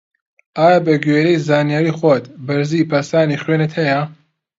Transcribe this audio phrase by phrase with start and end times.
[0.57, 4.01] ئایا بە گوێرەی زانیاری خۆت بەرزی پەستانی خوێنت هەیە؟